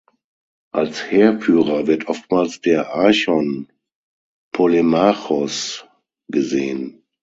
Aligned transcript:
Als 0.73 1.11
Heerführer 1.11 1.85
wird 1.85 2.07
oftmals 2.07 2.59
der 2.59 2.91
Archon 2.95 3.67
polemarchos 4.51 5.85
gesehen. 6.27 7.03